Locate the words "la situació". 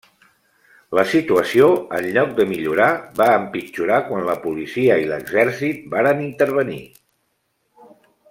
0.99-1.67